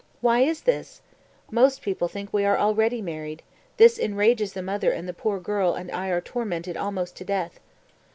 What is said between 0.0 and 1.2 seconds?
Why is this?